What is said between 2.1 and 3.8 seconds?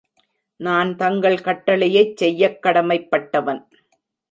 செய்யக் கடமைப் பட்டவன்.